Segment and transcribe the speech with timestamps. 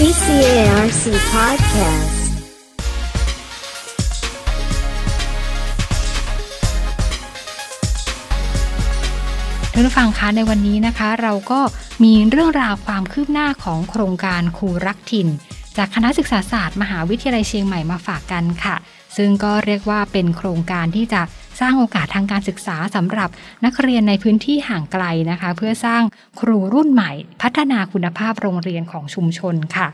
[0.00, 2.08] CCARC Podcast.
[9.72, 11.60] ท่านผู้ฟังคะในวันนี้นะคะ เราก็
[12.04, 15.28] มีเรื่องราวความคืบหน้าของโครงการครูรักถิ่น
[15.76, 18.76] จากคณะศึกษาศาสตร์ มหาวิทยาลัยเชียงใหม่มาฝากกันค่ะ
[19.16, 21.22] ซึ่งก็เรียกว่าเป็นโครงการที่จะ
[21.60, 23.28] สร้างโอกาสทางการศึกษาสำหรับ
[23.64, 26.02] นักเรียนในพื้นที่ห่างไกลนะคะ เพื่อสร้าง
[26.40, 27.10] ครูรุ่นใหม่
[27.42, 29.88] พัฒนาคุณภาพโรงเรียนของชุมชนค่ะ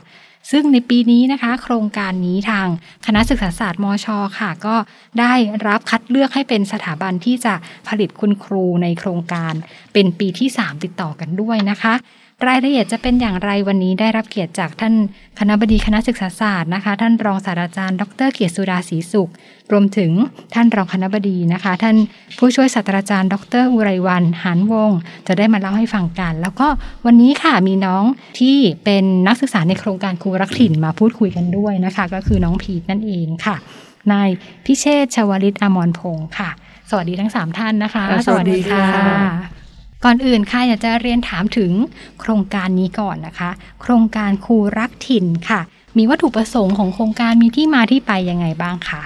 [0.51, 2.67] ซึ่งในปีนี้นะคะ โครงการนี้ทาง
[3.05, 4.07] คณะศึกษาศาสตร์มช
[4.39, 4.75] ค่ะ ก็
[5.19, 5.33] ได้
[5.67, 7.53] รับคัดเลือกให้เป็นสถาบันที่จะ
[7.87, 9.53] ผลิตคุณครูในโครงการ
[9.93, 11.93] เป็นปีที่ 3 ติดต่อกันด้วยนะคะ
[12.47, 14.93] รายละเอียดจะเป็นอย่างไรวันนี้ได้รับเกียรติจากท่าน
[15.39, 19.29] คณะบดีคณะศึกษาศาสตร์นะคะ ท่านรองศาสตราจารย์ ดรเกียรติสุดาศรีสุข
[19.71, 20.11] รวมถึง
[20.53, 21.95] ท่านรองคณะบดีนะคะ ท่าน
[22.37, 26.67] ผู้ช่วยศาสตราจารย์ ดรอุไรวันหานวงศ์จะได้มาเล่าให้ฟังกัน แล้วก็
[27.05, 28.03] วันนี้ค่ะมีน้อง
[28.39, 33.55] ที่เป็นนักศึกษาในโครงการครูรักถิ่นมาพูดคุยกันด้วยนะคะ ก็คือน้องพีทนั่นเองค่ะ
[34.11, 34.29] นาย
[34.65, 36.49] พิเชษชวลิตอมรพงศ์ค่ะ
[36.89, 39.62] สวัสดีทั้งสามท่านนะคะ สวัสดีค่ะ
[40.03, 41.71] ก่อนอื่นค่ะอยากจะเรียนถามถึง
[42.19, 43.49] โครงการนี้ก่อนนะคะ
[43.81, 45.61] โครงการครูรักถิ่นค่ะ
[45.97, 49.03] มีวัตถุประสงค์ของโครงการมีที่มาที่ไปยังไงบ้างคะ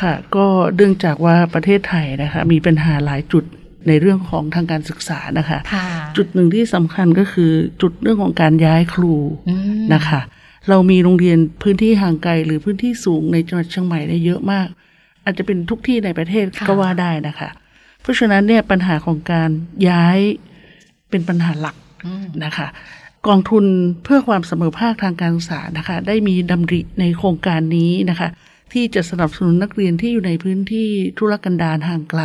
[0.00, 3.44] ค่ะ ก็เนื่องจากว่าประเทศไทยนะคะ มีปัญหาหลายจุด
[3.88, 9.14] ในเรื่องของทางการศึกษานะคะค่ะจุดหนึ่งที่สำคัญก็คือจุดเรื่องของการย้ายครู
[9.48, 10.20] อืมนะคะ
[10.68, 14.66] เรามีโรงเรียนพื้นที่ห่างไกลหรือพื้นที่สูงในจังหวัดเชียงใหม่เนี่ยเยอะมาก
[15.24, 17.48] อาจจะเป็นทุกที่ในประเทศค่ะก็ว่าได้นะคะ
[18.06, 19.50] เพราะฉะนั้นเนี่ยปัญหาของการ
[19.88, 20.18] ย้าย
[21.10, 21.76] เป็นปัญหาหลัก
[22.06, 22.68] อืมนะคะ
[23.26, 23.64] กองทุน
[24.04, 28.28] เพื่อความเสมอภาคทางการศึกษานะคะได้มีดำริในโครงการนี้นะคะ
[28.72, 32.22] ที่จะสนับสนุนนักเรียนที่อยู่ในพื้นที่ธุรกันดารห่างไกล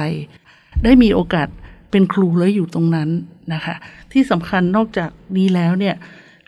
[0.84, 1.48] ได้มีโอกาส
[1.92, 3.10] เป็นครูแล้วอยู่ตรงนั้น
[3.54, 3.76] นะคะ
[4.12, 5.96] ที่สำคัญนอกจากนี้แล้วเนี่ย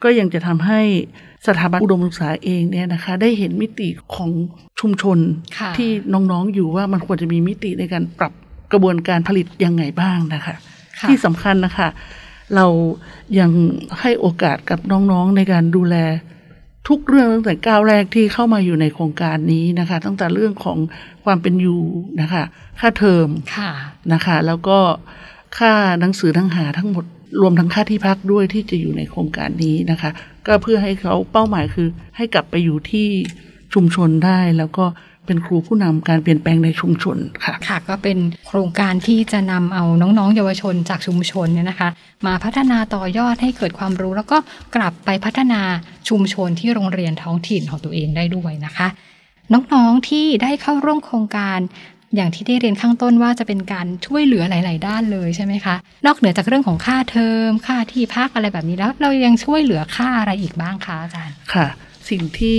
[0.04, 0.82] ก็ยังจะทำให้
[1.48, 4.32] สถาบันอุดมศึกษาเองเนี่ยนะคะได้เห็นมิติของ
[4.80, 5.18] ชุมชน
[5.58, 8.34] ค่ะที่น้องๆอยู่ว่ามันควรจะมีมิติในการปรับ
[8.74, 10.56] กระบวนการผลิตยังไงบ้างนะคะ
[11.00, 11.88] ค่ะที่สำคัญนะคะ
[12.56, 12.66] เรา
[13.40, 13.52] ยัง
[14.00, 15.96] ให้โอกาสกับน้องๆในการดูแล
[16.88, 20.78] ทุกเรื่องตั้งแต่ก้าวแรกที่เข้ามาอยู่ในโครงการนี้นะคะ ตั้งแต่เรื่องของ
[21.24, 21.84] ความเป็นอยู่
[22.22, 22.44] นะคะ
[22.80, 23.72] ค่าเทอมค่ะ
[24.14, 24.78] นะคะ แล้วก็
[25.58, 27.06] ค่าหนังสือทั้งหาทั้งหมด
[27.42, 30.10] รวมทั้งค่าที่พักด้วยที่จะอยู่ในโครงการนี้นะคะ
[30.48, 33.08] ก็เพื่อให้เขาเป้าหมายคือให้กลับไปอยู่ที่
[33.74, 34.86] ชุมชนได้แล้วก็
[35.26, 38.18] เป็นครูผู้นำการเปลี่ยนแปลงในชุมชนค่ะค่ะ ก็เป็น
[38.48, 41.90] โครงการที่จะนำเอาน้องๆ เยาวชนจากชุมชนเนี่ยนะคะ
[42.28, 44.38] มาพัฒนาต่อยอดให้เกิดความรู้ แล้วก็
[44.76, 45.62] กลับไปพัฒนา
[46.10, 48.88] ชุมชนที่โรงเรียนท้องถิ่นของตัวเองได้ด้วยนะคะ
[49.54, 51.60] น้องๆที่ได้เข้าร่วมโครงการ
[52.16, 61.68] อย่างที่ได้เรียนข้างต้นว่าจะเป็นการช่วยเหลือหลาย ๆ ด้านเลยใช่ไหมคะ นอกเหนือจากเรื่องของค่าเทอม ค่าที่พักอะไรแบบนี้แล้ว เรายังช่วยเหลือค่าอะไรอีกบ้างคะอาจารย์ค่ะ
[62.10, 62.58] สิ่งที่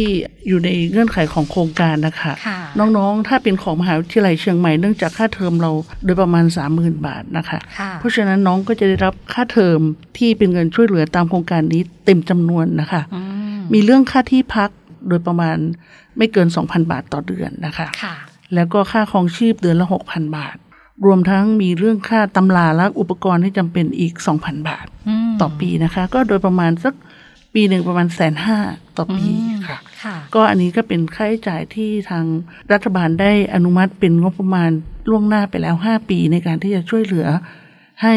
[0.48, 5.70] อยู่ในเงื่อนไขของโครงการนะคะค่ะน้องๆ ถ้าเป็นของมหาวิทยาลัยเชียงใหม่เนื่องจากค่าเทอมเรา
[6.04, 6.44] โดยประมาณ
[6.74, 9.78] 30,000 บาทนะคะค่ะเพราะฉะนั้นน้องก็จะได้รับค่าเทอม
[10.18, 13.20] ที่เป็นเงินช่วยเหลือตามโครงการนี้เต็มจำนวนนะคะอื
[13.56, 14.70] มมีเรื่องค่าที่พัก
[15.08, 15.56] โดยประมาณ
[16.16, 18.14] ไม่เกิน 2,000 บาทต่อเดือนนะคะค่ะ
[18.54, 20.56] แล้วก็ค่าครองชีพเดือนละ 6,000 บาท
[21.04, 24.86] รวมทั้งมีเรื่องค่าตำราและอุปกรณ์ที่จำเป็นอีก 2,000 บาท
[25.28, 26.94] มต่อปีนะคะ ก็โดยประมาณสัก
[27.54, 28.58] ปีหนึ่งประมาณแสนห้า
[28.96, 32.24] ต่อปีอืมค่ะค่ะ ก็อันนี้ก็เป็นค่าใช้จ่ายที่ทาง
[32.72, 34.70] รัฐบาลได้อนุมัติเป็นงบประมาณ
[35.10, 37.26] ล่วงหน้าไปแล้ว5ปีในการที่จะช่วยเหลือ
[38.02, 38.14] ให้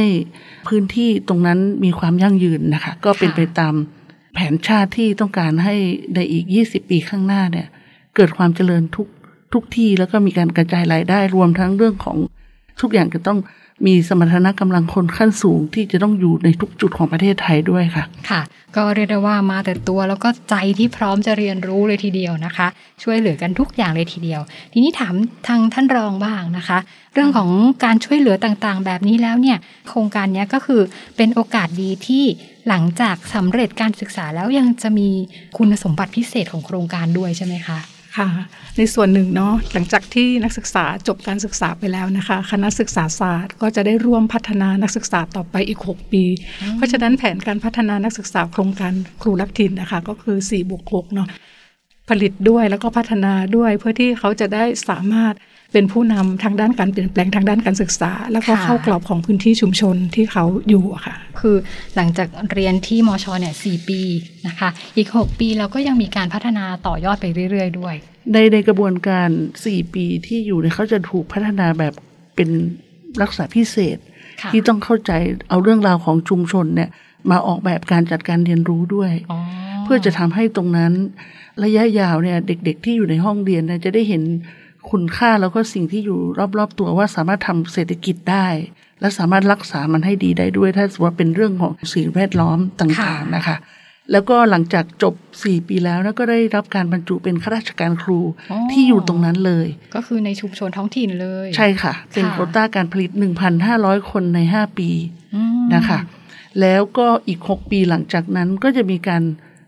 [0.67, 3.73] พื้นที่ตรงนั้นมีความยั่งยืนนะคะ ก็เป็นไปตาม
[4.33, 5.75] แผนชาติที่ต้องการให้
[6.15, 7.67] ในอีก20ปีข้างหน้าเนี่ย
[8.15, 9.07] เกิดความเจริญทุก
[9.53, 12.17] ทุกที่แล้วก็มีการกระจายรายได้รวมทั้งเรื่องของ
[12.81, 13.39] ทุกอย่างจะต้อง
[13.85, 18.41] มีสมรรถนะกำลังคนขั้นสูงที่จะต้องอยู่ในทุกจุดของประเทศไทยด้วยค่ะ ค่ะ
[18.75, 22.67] ก็เรียกได้ว่ามาแต่ตัวแล้วก็ใจที่พร้อมจะเรียนรู้เลยทีเดียวนะคะ
[23.03, 24.41] ช่วยเหลือกันทุกอย่างเลยทีเดียว
[24.73, 25.13] ทีนี้ถาม
[25.47, 26.77] ทางท่านรองบ้างนะคะ
[27.13, 27.49] เรื่องของ
[27.83, 29.57] การช่วยเหลือต่างๆ แบบนี้แล้วเนี่ย
[29.89, 30.81] โครงการนี้ก็คือ
[31.17, 32.23] เป็นโอกาสดีที่
[32.67, 35.09] หลังจากสำเร็จการศึกษาแล้วยังจะมี
[35.57, 37.79] คุณสมบัติพิเศษของโครงการด้วยใช่ไหมคะ
[38.17, 38.29] ค่ะ
[38.77, 46.23] ในส่วนหนึ่งเนาะหลังจากที่นักศึกษาจบการศึกษาไปแล้วนะคะ คณะศึกษาศาสตร์ ก็จะได้ร่วมพัฒนานักศึกษาต่อไปอีก 6 ปี
[46.75, 51.27] เพราะฉะนั้นแผนการพัฒนานักศึกษาโครงการครูรักถิ่นนะคะ ก็คือ4บวก6เนาะ
[52.09, 55.33] ผลิตด้วยแล้วก็พัฒนาด้วยเพื่อที่เขาจะได้สามารถ
[55.73, 61.55] เป็นผู้นำทางด้านการเปลี่ยนแปลงทางด้านการศึกษา แล้วก็ค่ะเข้ากรอบของพื้นที่ชุมชนที่เขาอยู่อะค่ะ คือ
[61.95, 64.01] หลังจากเรียนที่มชเนี่ยสปี
[64.47, 67.95] นะคะ อีก 6 ปีเราก็ยังมีการพัฒนาต่อยอดไปเรื่อย ๆ ด้วย
[68.33, 69.29] ในในกระบวนการ
[69.61, 71.93] 4 ปีที่อยู่เนี่ยเขาจะถูกพัฒนาแบบ
[72.35, 72.49] เป็น
[73.21, 73.97] ลักษณะพิเศษ
[74.41, 75.11] ค่ะที่ต้องเข้าใจ
[75.49, 76.89] เอาเรื่องราวของชุมชนเนี่ย
[77.31, 79.39] มาออกแบบการจัดการเรียนรู้ด้วยอ๋อ
[79.83, 80.93] เพื่อจะทำให้ตรงนั้น
[81.63, 84.23] ระยะยาวเนี่ยเด็ก ๆ ที่อยู่ในห้องเรียนเนี่ยจะได้เห็น
[84.91, 86.19] คุณค่าแล้วก็สิ่งที่อยู่
[86.57, 88.47] รอบๆตัวว่าสามารถทำเศรษฐกิจได้
[88.99, 93.57] และสามารถรักษามันให้ดีได้ด้วย ถ้าสมมติว่าเป็นเรื่องของสิ่งแวดล้อมต่างๆนะคะ
[94.11, 98.19] แล้วก็หลังจากจบ 4 ปีแล้วก็ได้รับการบรรจุเป็นข้าราชการครู
[98.51, 103.11] อ๋อที่อยู่ตรงนั้นเลย ก็คือในชุมชนท้องถิ่นเลย ใช่ค่ะ เป็นค่ะโควต้าการผลิต
[103.59, 104.89] 1,500 คนใน 5 ปี
[105.35, 105.99] อืมนะคะ
[106.61, 109.23] แล้วก็อีก 6 ปีหลังจากนั้นก็จะมีการ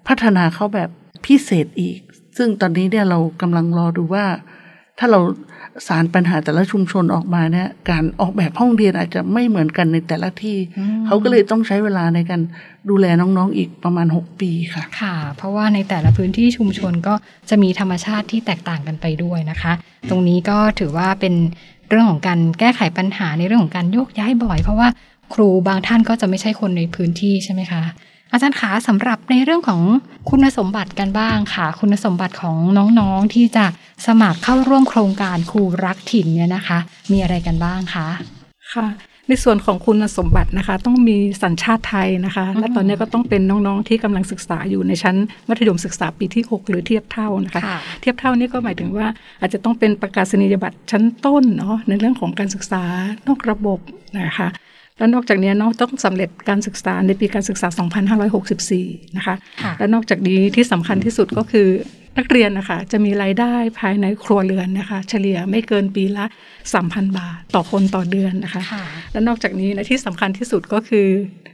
[0.07, 0.89] พัฒนาเขาแบบ
[1.25, 1.99] พิเศษอีก
[2.37, 4.25] ซึ่งตอนนี้เนี่ยเรากำลังรอดูว่า
[4.99, 5.19] ถ้าเรา
[5.87, 12.41] สารปัญหาแต่ละชุมชนออกมาเนี่ยการออกแบบห้องเรียนอาจจะไม่เหมือนกันในแต่ละที่อืมเขาก็เลยต้องใช้เวลาในการ
[12.89, 17.13] ดูแลน้องๆอีกประมาณ 6 ปีค่ะ ค่ะ เพราะว่าในแต่ละพื้นที่ชุมชนก็
[17.49, 19.73] จะมีธรรมชาติที่แตกต่างกันไปด้วยนะคะ
[20.09, 21.33] ตรงนี้ก็ถือว่าเป็น
[21.89, 24.87] เรื่องของการแก้ไขปัญหาในเรื่องของการโยกย้ายบ่อย เพราะว่า
[25.33, 27.81] ครูบางท่านก็จะไม่ใช่คนในพื้นที่ใช่ไหมคะ
[28.31, 29.81] อาจารย์ขาสำหรับในเรื่องของ
[30.29, 32.55] คุณสมบัติกันบ้างค่ะ คุณสมบัติของ
[32.99, 33.65] น้องๆที่จะ
[34.07, 36.79] สมัครเข้าร่วมโครงการครูรักถิ่นเนี่ยนะคะ
[37.11, 38.07] มีอะไรกันบ้างคะ
[38.73, 38.87] ค่ะ
[39.29, 45.15] ในส่วนของคุณสมบัตินะคะ ต้องมีสัญชาติไทยนะคะ และตอนนี้ก็ต้องเป็นน้องๆที่กำลังศึกษาอยู่ในชั้น
[45.49, 49.07] มัธยมศึกษาปีที่ 6 หรือเทียบเท่านะคะค่ะเทียบเท่านี้ก็หมายถึงว่า
[49.39, 52.83] อาจจะต้องเป็นประกาศนียบัตรชั้นต้นเนาะในเรื่องของการศึกษา
[53.27, 53.79] นอกระบบ
[54.19, 54.47] นะคะ
[54.99, 57.67] แล้วนอกจากนี้น้องต้องสำเร็จการศึกษาในปีการศึกษา
[58.37, 61.67] 2564 นะคะค่ะและนอกจากนี้ที่สำคัญที่สุดก็คือ
[62.17, 66.25] นักเรียนนะคะจะมีรายได้ภายในครัวเรือนนะคะ เฉลี่ยไม่เกินปีละ
[66.71, 71.07] 3,000 บาทต่อคนต่อเดือนนะคะค่ะและนอกจากนี้นะที่สำคัญที่สุดก็คือ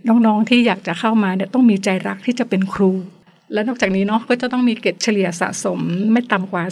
[0.07, 2.92] น้องๆที่อยากจะเข้ามาเนี่ยต้องมีใจรักที่จะเป็นครู
[3.53, 5.80] และนอกจากนี้เนาะก็จะต้องมีเกรดเฉลี่ยสะสม
[6.12, 6.63] ไม่ต่ำกว่า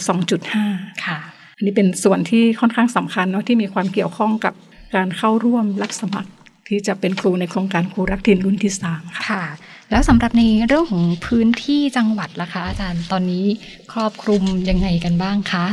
[0.48, 1.18] 2.5 ค่ะ
[1.56, 4.54] อันนี้เป็นส่วนที่ค่อนข้างสำคัญเนาะที่มีความเกี่ยวข้องกับ
[4.94, 6.30] การเข้าร่วมรับสมัคร
[6.68, 9.44] ที่จะเป็นครูในโครงการครูรักถิ่นรุ่นที่สามค่ะค่ะ
[9.90, 13.46] แล้วสำหรับในเรื่องของพื้นที่จังหวัดล่ะคะ อาจารย์ตอนนี้
[13.92, 15.66] ครอบคลุมยังไงกันบ้างคะ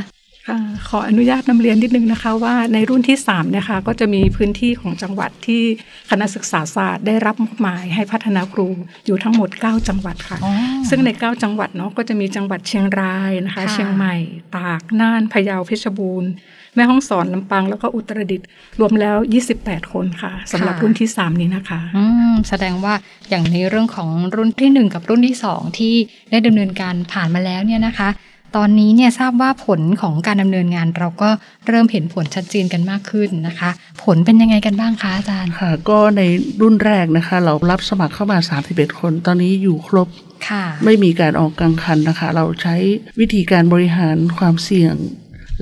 [0.88, 5.64] ขออนุญาตนำเรียนนิดนึงนะคะว่าในรุ่นที่3เนี่ยค่ะก็จะมีพื้นที่ของจังหวัดที่
[6.10, 8.68] คณะศึกษาศาสตร์ได้รับมอบหมายให้พัฒนาครู
[9.06, 10.54] อยู่ทั้งหมด 9 จังหวัดค่ะอ๋อ
[10.90, 14.16] ซึ่งใน 9 จังหวัดเนาะก็จะมีจังหวัดเชียงรายนะคะค่ะเชียงใหม่
[14.56, 16.32] ตากน่านพะเยาเพชรบูรณ์
[16.76, 18.48] แม่ฮ่องสอนลำปางแล้วก็อุตรดิตถ์
[18.80, 19.18] รวมแล้ว
[19.56, 22.94] 28 คนค่ะสำหรับรุ่นที่ 3 นี้นะคะอืมแสดงว่า
[23.30, 25.94] อย่างในเรื่องของรุ่นที่หนึ่งกับรุ่นที่สองที่
[26.32, 28.10] ได้ดำเนินการผ่านมาแล้วเนี่ยนะคะ
[28.56, 31.30] ตอนนี้เนี่ยทราบว่าผลของการดำเนินงาน เราก็
[31.68, 33.69] เริ่มเห็นผลชัดเจนกันมากขึ้นนะคะ
[34.03, 36.21] ผลเป็นยังไงกันบ้างคะอาจารย์ค่ะก็ใน
[36.62, 38.38] รุ่นแรกนะคะ เรารับสมัครเข้ามา
[38.69, 40.07] 31 คน ตอนนี้อยู่ครบ
[40.48, 42.75] ค่ะไม่มีการออกกลางคันนะคะ เราใช้
[43.19, 44.95] วิธีการบริหารความเสี่ยง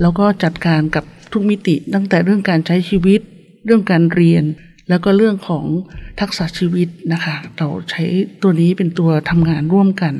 [0.00, 3.20] แล้วก็จัดการกับทุกมิติ ตั้งแต่เรื่องการใช้ชีวิต
[3.64, 4.44] เรื่องการเรียน
[4.88, 5.64] แล้วก็เรื่องของ
[6.20, 8.02] ทักษะชีวิตนะคะ เราใช้
[8.42, 10.14] ตัวนี้เป็นตัวทำงานร่วมกัน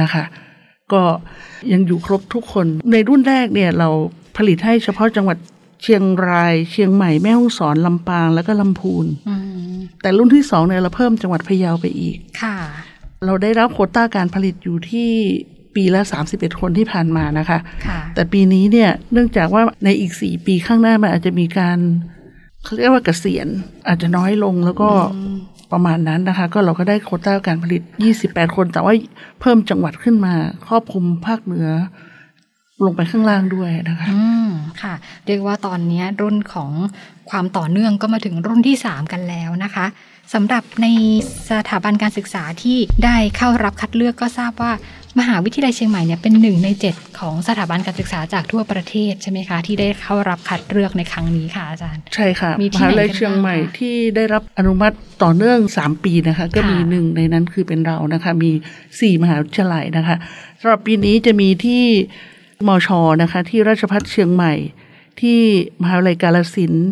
[0.00, 0.24] นะคะ
[0.92, 1.02] ก็
[1.72, 3.88] ยังอยู่ครบทุกคน ในรุ่นแรกเนี่ยเรา
[4.36, 5.38] ผลิตให้เฉพาะจังหวัด
[5.82, 9.34] เชียงราย เชียงใหม่แม่ฮ่องสอนลำปางแล้วก็ลำพูนอื
[9.74, 12.56] มแต่รุ่นที่สองเนี่ยเราเพิ่มจังหวัดพะเยาไปอีกค่ะ
[13.24, 15.10] เราได้รับโควต้าการผลิตอยู่ที่
[15.74, 21.78] ปีละ 31 คนที่ผ่านมานะคะค่ะแต่ปีนี้เนี่ยเนื่องจากว่าในอีก 4 ปีข้างหน้ามันอาจจะมีการ
[22.64, 23.48] เขาเรียกว่าเกษียณ
[23.88, 24.90] อาจจะน้อยลงแล้วก็
[25.72, 27.82] ประมาณนั้นนะคะ ก็เราก็ได้โคต้าการผลิต
[28.18, 28.92] 28 คน แต่ว่า
[29.40, 30.34] เพิ่มจังหวัดขึ้นมา
[30.66, 31.68] ครอบคลุมภาคเหนือ
[32.84, 34.50] ลงไปข้างล่างด้วยนะคะอืม
[34.82, 34.94] ค่ะ
[35.26, 36.70] เรียกว่าตอนนี้รุ่นของ
[37.30, 39.86] ความต่อเนื่องก็มาถึงรุ่นที่ 3 กันแล้วนะคะ
[40.34, 40.86] สำหรับใน
[41.50, 44.72] สถาบันการศึกษาที่ได้เข้ารับคัดเลือกก็ทราบว่า
[45.18, 58.50] มหาวิทยาลัยเชียงใหม่เนี่ยเป็นหนึ่งใน 7 ของสถาบันการศึกษาจากทั่วประเทศใช่ไหมคะ ที่ได้เข้ารับคัดเลือกในครั้งนี้ค่ะอาจารย์ ใช่ค่ะ มีมหาวิทยาลัยเชียงใหม่ที่ได้รับอนุมัติต่อเนื่อง 3 ปีนะคะ ก็มีหนึ่งในนั้นคือเป็นเรานะคะ มี
[58.86, 60.16] 4 มหาวิทยาลัยนะคะ
[60.60, 61.84] สำหรับปีนี้จะมีที่
[62.66, 62.88] มอช
[63.22, 64.54] นะคะ ที่ราชภัฏเชียงใหม่
[65.20, 65.40] ที่
[65.82, 66.88] มหาวิทยาลัยกาลสินธุ์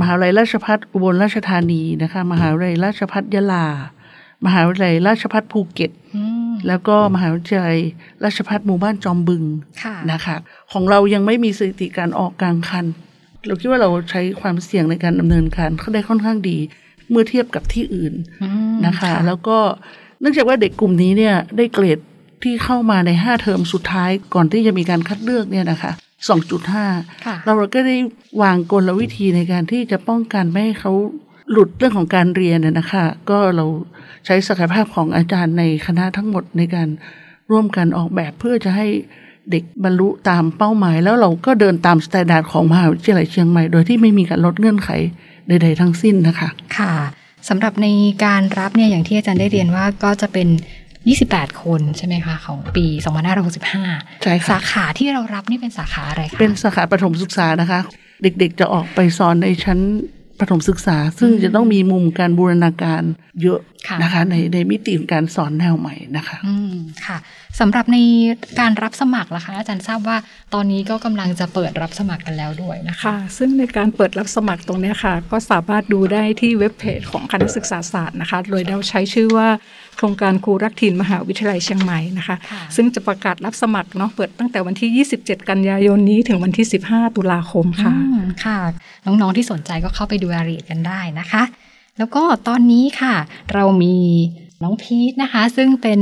[0.00, 3.66] มหาวิทยาลัยราชภัฏอุบลราชธานีนะคะมหาวิทยาลัยราชภัฏยะลา
[4.46, 7.80] มหาวิทยาลัยราชภัฏภูเก็ตอืมแล้วก็มหาวิทยาลัย
[8.24, 9.44] ราชภัฏหมู่บ้านจอมบึง
[9.82, 10.36] ค่ะนะคะ
[10.72, 12.86] ของเรายังไม่มีสถิติการออกกลางคัน
[13.46, 16.58] เราคิดว่าเราใช้ความเสี่ยงในการดำเนินการเขาได้ค่อนข้างดี
[17.10, 19.58] เมื่อเทียบกับที่อื่นอืมนะคะ แล้วก็
[20.20, 21.98] เนื่องจากว่าเด็กกลุ่มนี้เนี่ยได้เกรด
[22.42, 27.96] ที่เข้ามาในห้าเทอมสุดท้ายก่อนที่จะมีการคัดเลือกเนี่ยนะคะ 2.5ค่ะเราก็ได้
[28.42, 30.92] วางกลวิธีในการที่จะป้องกันไม่ให้เขา
[31.50, 33.66] หลุดเรื่องของการเรียนน่ะนะคะ ก็เรา
[34.26, 36.88] ใช้ศักยภาพของอาจารย์ในคณะทั้งหมดในการ
[37.50, 38.86] ร่วมกันออกแบบเพื่อจะให้
[39.50, 44.90] เด็กบรรลุตามเป้าหมาย แล้วเราก็เดินตาม standard ของมหาวิทยาลัยเชียงใหม่ โดยที่ไม่มีการลดเงื่อนไข
[45.48, 46.48] ใด ๆ ทั้งสิ้นนะคะ
[46.78, 46.92] ค่ะ
[47.48, 47.86] สำหรับใน
[48.24, 50.48] การรับเนี่ยอย่างที่อาจารย์ได้เรียนว่าก็จะเป็น
[51.16, 52.86] 28 คนใช่ไหมคะของปี
[53.54, 57.80] 2565ใช่ค่ะสาขาที่เรารับนี่เป็นสาขาอะไรคะเป็นสาขาประถมศึกษานะคะ
[58.22, 59.80] เด็กๆจะออกไปสอนในชั้น
[60.40, 63.02] ประถมศึกษา ซึ่งจะต้องมีมุมการบูรณาการ
[63.42, 66.74] เยอะค่ะนะคะ ในในมิติของการสอนแนวใหม่นะคะอืม
[67.06, 67.18] ค่ะ
[67.60, 67.98] สำหรับใน
[68.60, 70.16] การรับสมัครล่ะคะ อาจารย์ทราบว่า
[70.54, 79.48] ตอนนี้ก็กำลังจะเปิดรับสมัครกันแล้วด้วยนะคะค่ะซึ่งในการเปิดรับสมัครตรงเนี้ยค่ะ ก็สามารถดูได้ที่เว็บเพจของคณะศึกษาศาสตร์นะคะ โดยเราใช้ชื่อว่า
[79.98, 88.58] โครงการครูรักถิ่นมหาวิทยาลัยเชียงใหม่นะคะค่ะซึ่งจะประกาศรับสมัครเนาะเปิดตั้งแต่วันที่ 27 กันยายนนี้ถึงวันที่ 15 ตุลาคมค่ะอืมค่ะ
[89.06, 91.42] น้องๆที่สนใจก็เข้าไปดูรายละเอียดกันได้นะคะ
[91.98, 93.14] แล้วก็ตอนนี้ค่ะ
[93.54, 93.96] เรามี
[94.62, 96.00] น้องพีทนะคะ ซึ่งเป็น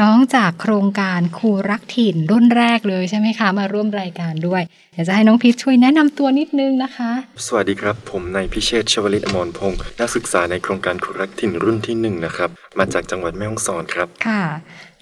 [0.00, 4.62] น้องจากโครงการครูรักถิ่นรุ่นแรกเลยใช่ไหมคะ มาร่วมรายการด้วย
[4.92, 7.10] เดี๋ยวจะให้น้องพีทช่วยแนะนำตัวนิดนึงนะคะ
[7.46, 14.42] สวัสดีครับ ผมนายพิเชษฐ์ชวลิตอมรพงศ์นักศึกษาในโครงการครูรักถิ่นรุ่นที่หนึ่งนะครับมาจากจังหวัดแม่ฮ่องสอนครับค่ะ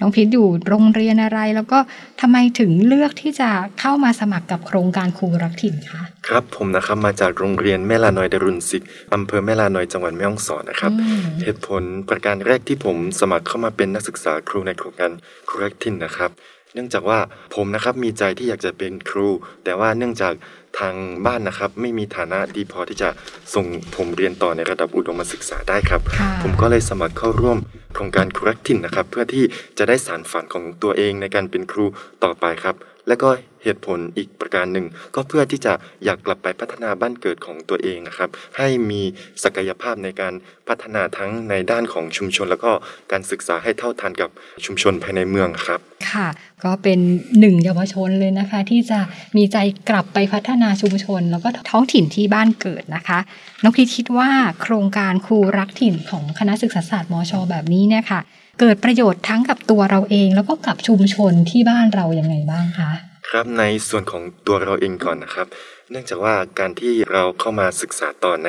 [0.00, 1.78] น้องพีทอยู่โรงเรียนอะไร แล้วก็
[2.20, 3.48] ทำไมถึงเลือกที่จะ
[3.80, 15.10] เข้ามาสมัครกับโครงการครูรักถิ่นคะครับผมนะครับมาจากโรงเรียนแม่ลานอยดรุนศิษย์อำเภอแม่ลานอยจังหวัดแม่ฮ่องสอนนะครับอืมเหตุผลประการแรกที่ผมสมัครเข้ามาเป็นนักศึกษาครูในโครงการ
[15.48, 16.30] ครูรักถิ่นนะครับ
[16.74, 17.18] เนื่องจากว่า
[17.54, 19.28] ผมนะครับมีใจที่อยากจะเป็นครู
[19.64, 20.34] แต่ว่าเนื่องจาก
[20.78, 20.94] ทาง
[21.26, 23.08] บ้านนะครับ ไม่มีฐานะดีพอที่จะ
[23.54, 27.58] ส่งผมเรียนต่อในระดับอุดมศึกษาได้ครับค่ะผมก็เลยสมัครเข้าร่วม
[27.94, 29.44] โครงการครูรักถิ่นนะครับ เพื่อที่
[29.78, 31.86] จะได้สานฝันของตัวเองในการเป็นครู
[32.24, 32.74] ต่อไปครับ
[33.08, 33.28] และก็
[33.62, 35.72] เหตุผลอีกประการหนึ่ง ก็เพื่อที่จะ
[36.04, 39.02] อยากกลับไปพัฒนาบ้านเกิดของตัวเองนะครับ ให้มี
[39.44, 40.34] ศักยภาพในการ
[40.68, 42.72] พัฒนาทั้งในด้านของชุมชน แล้วก็
[43.12, 44.30] การศึกษาให้เท่าทันกับ
[44.64, 45.80] ชุมชนภายในเมืองครับ
[46.12, 46.28] ค่ะ
[46.64, 46.98] ก็เป็น
[47.40, 48.98] หนึ่งเยาวชนเลยนะคะ ที่จะ
[49.36, 49.56] มีใจ
[49.88, 53.18] กลับไปพัฒนาชุมชน แล้วก็ท้องถิ่นที่บ้านเกิดนะคะ
[53.62, 54.30] น้องพีทคิดว่า
[54.62, 58.20] โครงการครูรักถิ่นของคณะศึกษาศาสตร์มช แบบนี้เนี่ยค่ะ
[58.60, 62.90] เกิดประโยชน์ทั้งกับตัวเราเอง แล้วก็กับชุมชนที่บ้านเรายังไงบ้างคะ
[63.30, 65.46] ครับในส่วนของตัวเราเองก่อนนะครับ
[65.90, 68.48] เนื่องจากว่าการที่เราเข้ามาศึกษาต่อใน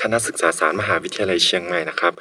[0.00, 2.12] คณะศึกษาศาสตร์มหาวิทยาลัยเชียงใหม่นะครับ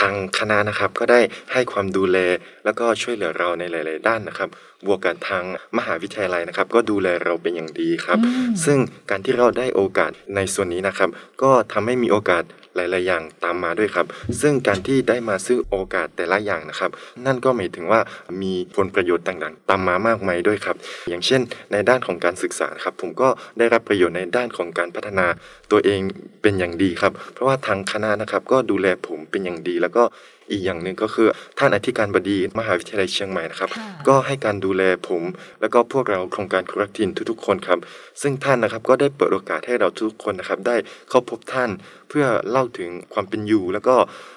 [0.00, 1.20] ทางคณะนะครับก็ได้
[1.52, 2.18] ให้ความดูแล
[2.64, 4.48] แล้วก็ช่วยเหลือเราในหลาย ๆ ด้านนะครับ
[4.86, 5.44] บวกกับทาง
[5.78, 8.78] มหาวิทยาลัยนะครับ ก็ดูแลเราเป็นอย่างดีครับอืมซึ่ง
[9.10, 11.08] การที่เราได้โอกาสในส่วนนี้นะครับ
[11.42, 12.42] ก็ทำให้มีโอกาส
[12.76, 14.06] หลาย ๆ อย่างตามมาด้วยครับ
[14.40, 16.90] ซึ่งการที่ได้มาซื้อโอกาสแต่ละอย่างนะครับ
[17.26, 18.00] นั่นก็หมายถึงว่า
[18.42, 20.76] มีผลประโยชน์ต่าง ๆ ตามมามากมายด้วยครับ
[21.10, 21.40] อย่างเช่น
[21.72, 23.28] ในด้านของการศึกษาครับ ผมก็
[23.58, 25.26] ได้รับประโยชน์ในด้านของการพัฒนา
[25.70, 26.00] ตัวเอง
[26.42, 30.04] เป็นอย่างดีครับ เพราะว่าทางคณะนะครับก็ดูแลผมเป็นอย่างดีแล้วก็
[30.50, 35.22] อีกอย่างหนึ่งก็คือท่านอธิการบดีมหาวิทยาลัยเชียงใหม่นะครับค่ะก็ให้การดูแลผม
[35.60, 37.78] แล้วก็พวกเราโครงการครูรักถิ่นทุกๆคนครับ
[38.22, 40.76] ซึ่งท่านนะครับก็ได้เปิดโอกาสให้เราทุกคนนะครับ ได้
[41.08, 41.70] เข้าพบท่าน
[42.08, 43.96] เพื่อเล่าถึงความเป็นอยู่ แล้วก็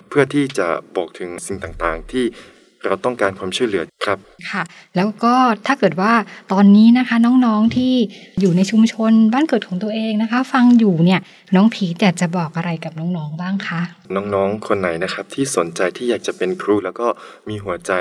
[0.09, 2.25] เพื่อที่จะบอกถึงสิ่งต่างๆ ที่
[2.85, 4.17] เราต้องการความช่วยเหลือ ครับ
[4.51, 4.63] ค่ะ
[4.95, 5.33] แล้วก็
[5.67, 6.13] ถ้าเกิดว่า
[6.51, 7.93] ตอนนี้นะคะน้องๆที่
[8.39, 11.19] อยู่ในชุมชนบ้านเกิดของตัวเองนะคะ ฟังอยู่เนี่ย
[11.55, 13.81] น้องพีทอยากจะบอกอะไรกับน้องๆบ้างคะ
[14.15, 17.07] น้องๆคนไหนนะครับที่สนใจที่อยากจะเป็นครู แล้วก็
[17.49, 17.91] มีหัวใจ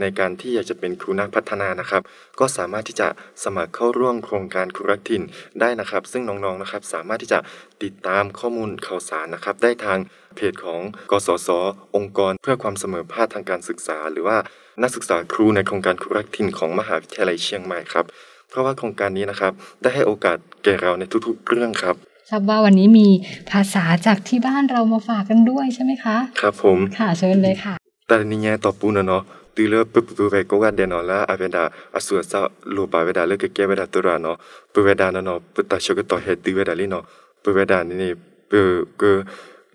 [0.00, 2.02] ในการที่อยากจะเป็นครูนักพัฒนานะครับ
[2.40, 3.08] ก็สามารถที่จะ
[3.44, 5.22] สมัครเข้าร่วมโครงการครูรักถิ่น
[5.60, 7.38] ได้นะครับ ซึ่งน้องๆนะครับสามารถที่จะ
[7.82, 9.98] ติดตามข้อมูลข่าวสารนะครับ ได้ทาง
[10.36, 10.80] เพจของ
[11.10, 11.48] กสศ
[11.96, 14.38] องค์กร เพื่อความเสมอภาคทางการศึกษา หรือว่า
[14.82, 18.04] นักศึกษาครูในโครงการครูรักถิ่นของมหาวิทยาลัยเชียงใหม่ครับ
[18.48, 19.52] เพราะว่าโครงการนี้นะครับ
[19.82, 21.96] ได้ให้โอกาสแก่เราในทุกๆ เรื่องครับ
[22.30, 23.08] ทราบว่าวันนี้มี
[23.50, 27.74] ภาษาจากที่บ้านเรามาฝากกันด้วยใช่ไหมคะ ครับผมค่ะเชิญเลยค่ะ
[28.08, 29.22] แต่นี่ไงต่อปูนะเนาะ
[29.56, 31.62] ตือเลปปปเวโกกาเดนอละอเวดา
[31.94, 32.40] อสุสะ
[32.72, 34.36] โลบาเวดาเลกเกเวดาตุราเนาะ
[34.72, 37.04] ปเวดานะเนาะปตาชกตอเฮตือเวดาลิเนาะ
[37.42, 38.12] ปเวดานี่นี่
[38.48, 38.52] เป
[38.98, 39.02] เก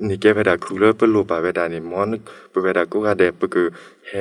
[0.07, 2.09] นี่เกเวดาครูเลปโลบาเวดานี่มอน
[2.53, 3.55] ปเวดาโกกาเดปเก
[4.07, 4.13] เฮ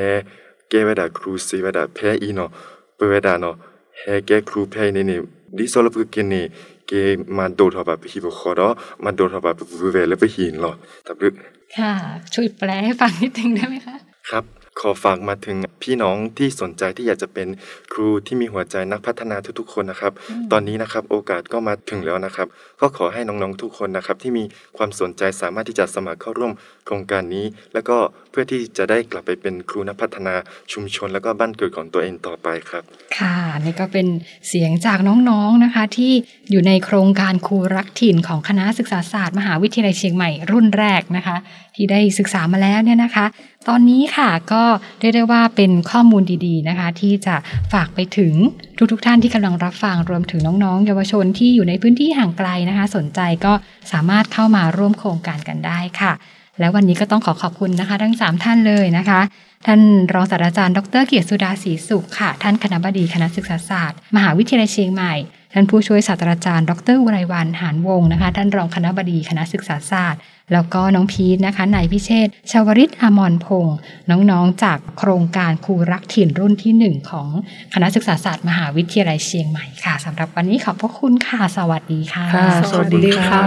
[0.68, 2.50] เกเวดาครูซีเวดาเพอีเนาะ
[2.98, 3.54] ปเวดาเนาะ
[3.98, 5.18] เฮเกครูเพนี่นี่
[5.56, 6.44] ดิโซลปกินี่
[6.87, 6.92] เก
[7.37, 8.68] มาโดทอบาฮิบขอดอ
[9.04, 9.60] มาโดทอบาป
[9.92, 10.75] เวเลปหินเนาะ
[11.06, 11.34] ตับลึก
[11.76, 11.92] ค่ะ
[12.34, 13.96] ช่วยแปลให้ฟังนิดนึงได้ไหมคะ
[14.30, 14.44] ครับ
[14.80, 17.49] ขอฝากมาถึงพี่น้องที่สนใจที่อยากจะเป็น
[17.92, 20.12] ครูที่มีหัวใจนักพัฒนาทุกๆคนนะครับ
[20.52, 22.47] ตอนนี้นะครับโอกาสก็มาถึงแล้วนะครับ
[22.80, 24.44] ก็ขอให้น้องๆทุกคนนะครับ ที่มี
[24.76, 26.52] ความสนใจสามารถที่จะสมัครเข้าร่วม
[26.87, 27.97] โครงการนี้ แล้วก็
[28.30, 30.35] เพื่อที่จะได้กลับไปเป็นครูนักพัฒนา
[30.73, 32.82] ชุมชน แล้วก็บ้านเกิดของตัวเองต่อไปครับ
[33.18, 34.06] ค่ะนี่ก็เป็น
[34.49, 34.99] เสียงจาก
[35.30, 36.12] น้องๆนะคะ ที่
[36.50, 41.37] อยู่ในโครงการครูรักถิ่นของคณะศึกษาศาสตร์ มหาวิทยาลัยเชียงใหม่รุ่นแรกนะคะ
[41.75, 43.26] ที่ได้ศึกษามาแล้วเนี่ยนะคะ
[43.69, 44.62] ตอนนี้ค่ะก็
[45.00, 47.35] เรียกได้ว่าเป็นข้อมูลดีๆนะคะ ที่จะ
[47.73, 48.33] ฝากไปถึง
[48.93, 53.53] ทุกๆทท่านที่กำลังรับฟังรวมถึงน้องๆ เยาวชนที่อยู่ในพื้นที่ห่างไกลนะคะ สนใจก็
[53.93, 56.12] สามารถเข้ามาร่วมโครงการกันได้ค่ะ
[56.59, 59.21] และวันนี้ก็ต้องขอขอบคุณนะคะ ทั้ง 3 ท่านเลยนะคะ
[59.67, 59.81] ท่าน
[60.12, 65.15] รองศาสตราจารย์ดรเกียรติสุดาศรีสุขค่ะ ท่านคณบดีคณะศึกษาศาสตร์ มหาวิทยาลัยเชียงใหม่
[65.52, 70.21] ท่านผู้ช่วยศาสตราจารย์ ดรอุไรวันหานวงศ์นะคะ ท่านรองคณบดีคณะศึกษาศาสตร์
[70.52, 73.76] แล้วก็น้องพีทนะคะนายพิเชษชาวริตอมรพงศ์
[74.11, 77.28] น้องๆ จากโครงการครูรักถิ่นรุ่นที่หนึ่งของ
[77.75, 83.45] คณะศึกษาศาสตร์มหาวิทยาลัยเชียงใหม่ค่ะสำหรับวันนี้ขอบพระคุณค่ะ สวัสดีค่ะค่ะสวัสดีค่ะค่ะ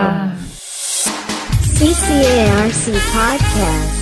[1.77, 4.00] CCARC Podcast.